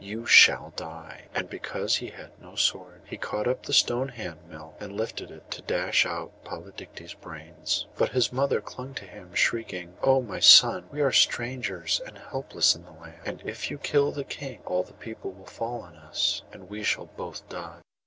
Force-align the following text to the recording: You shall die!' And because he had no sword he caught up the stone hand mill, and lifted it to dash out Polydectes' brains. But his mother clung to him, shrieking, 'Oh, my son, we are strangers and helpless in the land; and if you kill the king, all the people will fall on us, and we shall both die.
You 0.03 0.25
shall 0.25 0.73
die!' 0.75 1.27
And 1.35 1.47
because 1.47 1.97
he 1.97 2.07
had 2.07 2.31
no 2.41 2.55
sword 2.55 3.03
he 3.05 3.17
caught 3.17 3.47
up 3.47 3.61
the 3.67 3.71
stone 3.71 4.07
hand 4.07 4.39
mill, 4.47 4.73
and 4.79 4.97
lifted 4.97 5.29
it 5.29 5.51
to 5.51 5.61
dash 5.61 6.07
out 6.07 6.31
Polydectes' 6.43 7.13
brains. 7.13 7.85
But 7.99 8.09
his 8.09 8.33
mother 8.33 8.61
clung 8.61 8.95
to 8.95 9.05
him, 9.05 9.35
shrieking, 9.35 9.93
'Oh, 10.01 10.23
my 10.23 10.39
son, 10.39 10.87
we 10.91 11.01
are 11.01 11.11
strangers 11.11 12.01
and 12.03 12.17
helpless 12.17 12.73
in 12.75 12.83
the 12.83 12.91
land; 12.93 13.19
and 13.27 13.43
if 13.45 13.69
you 13.69 13.77
kill 13.77 14.11
the 14.11 14.23
king, 14.23 14.63
all 14.65 14.81
the 14.81 14.93
people 14.93 15.29
will 15.33 15.45
fall 15.45 15.81
on 15.83 15.95
us, 15.95 16.41
and 16.51 16.67
we 16.67 16.81
shall 16.81 17.05
both 17.05 17.47
die. 17.47 17.81